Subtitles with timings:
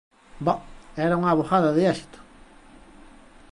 [0.45, 0.55] Bo,
[1.05, 2.19] era unha avogada de éxito.